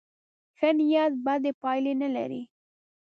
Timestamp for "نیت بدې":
0.77-1.51